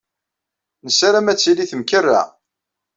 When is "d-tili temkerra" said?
1.37-2.21